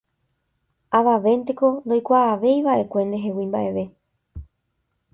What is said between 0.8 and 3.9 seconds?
Avavénteko ndoikuaavéiva'ekue ndehegui mba'eve